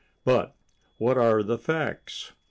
But 0.23 0.55
what 0.97 1.15
are 1.19 1.43
the 1.43 1.59
facts? 1.59 2.31